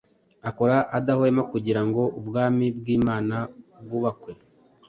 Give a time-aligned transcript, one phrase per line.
[0.49, 3.35] akora adahwema kugira ngo ubwami bw’Imana
[3.83, 4.31] bwubakwe